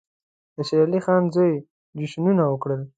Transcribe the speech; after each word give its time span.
د 0.55 0.57
شېر 0.67 0.79
علي 0.87 0.99
خان 1.05 1.23
زوی 1.35 1.53
جشنونه 1.97 2.43
وکړل. 2.47 2.81